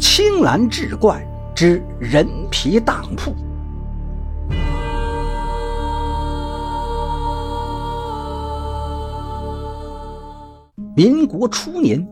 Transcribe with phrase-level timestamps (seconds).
[0.00, 3.34] 青蓝志怪之人皮当铺。
[10.94, 12.06] 民国初年，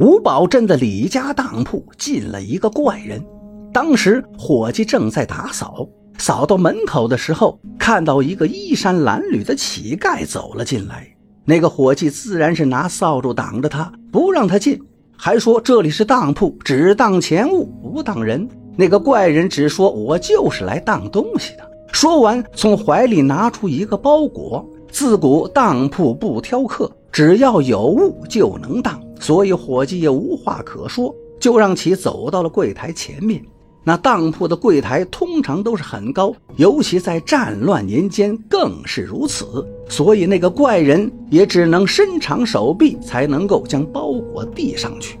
[0.00, 3.24] 五宝镇的李家当铺进了一个怪人。
[3.72, 5.88] 当时伙计正在打扫，
[6.18, 11.08] 扫到门口的时候，看到一个衣衫褴褛的乞丐走了进来。
[11.46, 14.80] 那个伙计自然是拿扫帚挡着他，不让他进，
[15.24, 18.46] 还说这里是当铺，只当钱物，不当人。
[18.76, 24.62] 那个怪人只说：“我就是来当东西的。”说完，从怀里拿出一个包裹。
[24.90, 26.92] 自古当铺不挑客。
[27.10, 33.42] 只要有物就能当，所以伙计也无话可说，就让其走到了柜台前面。
[33.84, 39.64] 那当铺的柜台通常都是很高，尤其在战乱年间更是如此。
[39.88, 45.18] 所以那个怪人也只能伸长手臂，才能够将包裹递上去。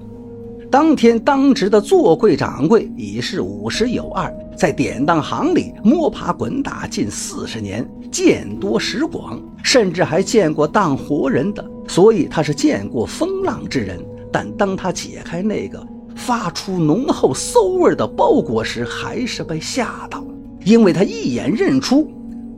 [0.70, 11.64] 当天当值的坐柜掌柜已是五十有二，在典当行里摸爬滚打近四十年，见多识广，甚至还见过当活人的。
[11.86, 15.86] 所以他是见过风浪之人，但当他解开那个
[16.26, 20.26] 发出浓厚馊味的包裹时，还是被吓到了，
[20.64, 22.10] 因为他一眼认出，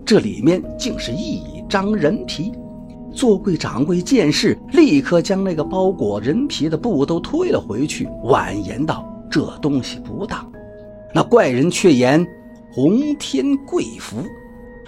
[0.05, 2.53] 这里面竟是一张人皮。
[3.12, 10.48] 做柜掌柜见势，立刻将那个包裹人皮的布都推了回去，婉言道：“这东西不当。”
[11.12, 12.25] 那怪人却言
[12.72, 14.19] ：“洪天贵福。”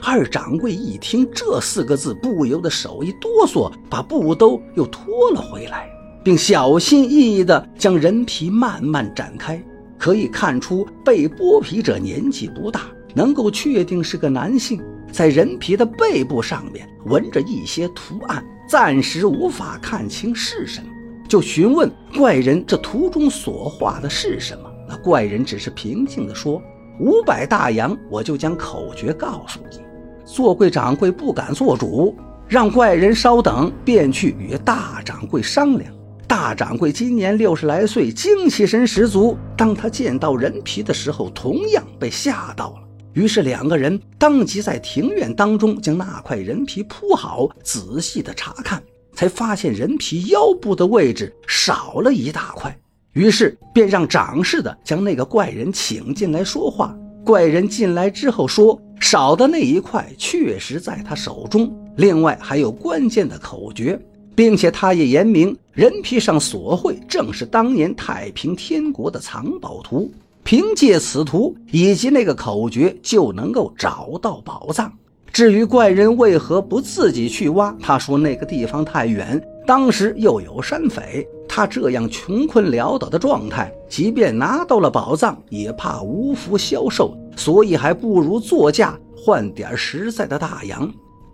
[0.07, 5.89] 二掌柜一听这四个字，不由得手一哆嗦，把布兜又拖了回来，
[6.29, 9.59] 并小心翼翼地将人皮慢慢展开。
[9.97, 12.83] 可以看出，被剥皮者年纪不大，
[13.15, 14.79] 能够确定是个男性。
[15.11, 20.91] 在人皮的背部上面纹着一些图案，暂时无法看清是什么，
[21.27, 26.61] 就询问怪人：“这图中所画的是什么？”那怪人只是平静地说
[27.01, 29.79] ：“五百大洋，我就将口诀告诉你。”
[30.27, 32.15] 做柜掌柜不敢做主，
[32.47, 35.91] 让怪人稍等，便去与大掌柜商量。
[36.29, 39.35] 大掌柜今年六十来岁，精气神十足。
[39.57, 42.77] 当他见到人皮的时候，同样被吓到了。
[43.15, 48.83] 于是两个人当即在庭院当中将那块人皮铺好，仔细的查看，
[49.15, 52.79] 才发现人皮腰部的位置少了一大块。
[53.15, 56.95] 于是便让掌事的将那个怪人请进来说话。
[57.25, 58.81] 怪人进来之后说。
[59.01, 63.97] 少的那一块确实在他手中，另外还有关键的口诀，
[64.39, 70.09] 并且他也言明人皮上所绘正是当年太平天国的藏宝图，
[70.45, 74.93] 凭借此图以及那个口诀就能够找到宝藏。
[75.33, 87.13] 至于怪人为何不自己去挖，他说那个地方太远，当时又有山匪，他这样穷困潦倒的状态，即便拿到了宝藏，也怕无福消受。
[87.35, 90.89] 所以还不如作价换点实在的大洋。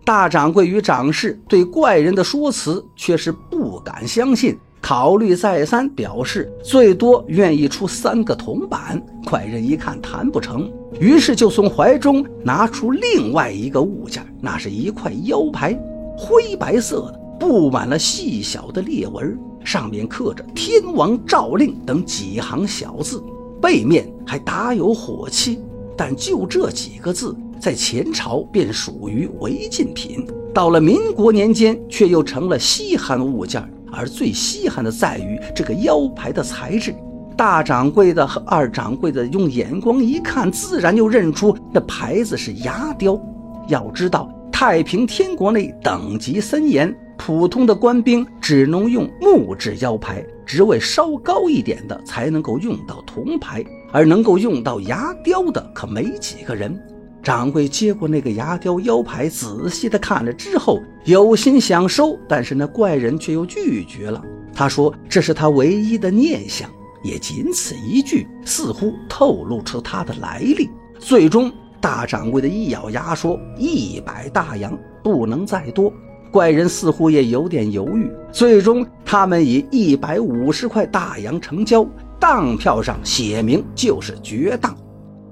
[0.05, 9.03] 大掌柜与掌事对怪人的说辞却是不敢相信，考虑再三，表示最多愿意出三个铜板。
[9.25, 10.71] 怪人一看谈不成，
[11.01, 15.73] 于是就从怀中拿出另外一个物件，那是一块腰牌，
[16.19, 23.25] 灰白色的，布满了细小的裂纹，上面刻着“天王诏令”等几行小字，
[23.59, 25.59] 背面还打有火漆。
[25.97, 33.67] 但就这几个字，在前朝便属于违禁品，到了民国年间却又成了稀罕物件。
[33.91, 36.95] 而最稀罕的在于这个腰牌的材质。
[37.39, 43.19] 大掌柜的和二掌柜的用眼光一看，自然就认出那牌子是牙雕。
[43.69, 53.65] 要知道，太平天国内等级森严，普通的官兵只能用木质腰牌，职位稍高一点的才能够用到铜牌。
[53.91, 56.79] 而能够用到牙雕的可没几个人。
[57.25, 64.23] 掌柜接过那个牙雕腰牌，仔细的看了之后，有心想收，但是那怪人却又拒绝了。
[64.53, 66.69] 他说这是他唯一的念想，
[67.03, 70.69] 也仅此一句，似乎透露出他的来历。
[70.99, 71.51] 最终，
[71.81, 75.91] 大掌柜的一咬牙说：“一百大洋，不能再多。”
[76.31, 78.11] 怪人似乎也有点犹豫。
[78.33, 81.87] 最终，他们以一百五十块大洋成交。
[82.21, 84.77] 当票上写明就是绝当。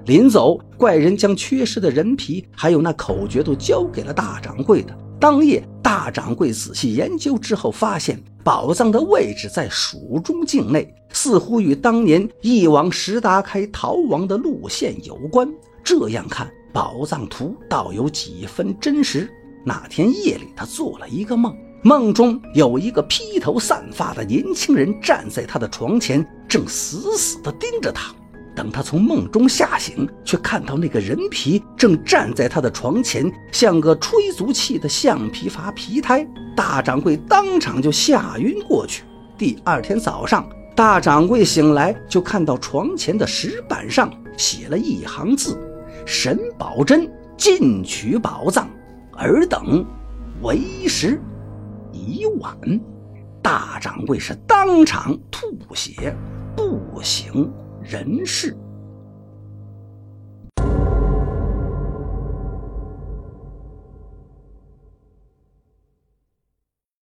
[0.05, 4.93] 临走，怪人将缺失的人皮还有那口诀都交给了大掌柜的。
[5.19, 15.49] 当夜，大掌柜仔细研究之后，发现宝藏的位置在蜀中境内，似乎与当年一往石达开逃亡的路线有关。
[15.81, 19.31] 这样看，宝藏图倒有几分真实。
[19.65, 21.55] 那天夜里，他做了一个梦。
[21.81, 28.13] 梦中有一个披头散发的年轻人站在他的床前，正死死地盯着他。
[28.55, 36.27] 等他从梦中吓醒，却看到那个人皮正站在他的床前，像个吹足气的橡皮筏皮胎。
[36.55, 39.03] 大掌柜当场就吓晕过去。
[39.37, 45.57] 第二天早上，大掌柜醒来，就看到床前的石板上写了一行字
[46.05, 48.69] ：“沈葆桢进取宝藏，
[49.17, 49.83] 尔等
[50.43, 51.19] 为时
[51.91, 52.55] 已晚。”
[53.41, 56.15] 大掌柜是当场吐血，
[56.55, 57.51] 不省
[57.83, 58.55] 人事。